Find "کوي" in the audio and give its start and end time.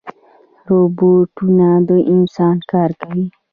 3.01-3.25